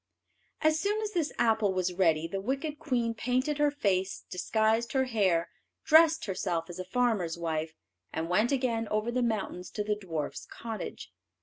As 0.61 0.79
soon 0.79 0.99
as 1.03 1.11
this 1.11 1.31
apple 1.37 1.73
was 1.73 1.93
ready, 1.93 2.27
the 2.27 2.41
wicked 2.41 2.79
queen 2.79 3.13
painted 3.13 3.59
her 3.59 3.69
face, 3.69 4.25
disguised 4.31 4.93
her 4.93 5.03
hair, 5.03 5.51
dressed 5.83 6.25
herself 6.25 6.71
as 6.71 6.79
a 6.79 6.83
farmer's 6.85 7.37
wife, 7.37 7.75
and 8.11 8.27
went 8.27 8.51
again 8.51 8.87
over 8.87 9.11
the 9.11 9.21
mountains 9.21 9.69
to 9.69 9.83
the 9.83 9.93
dwarfs' 9.95 10.47
cottage. 10.47 11.11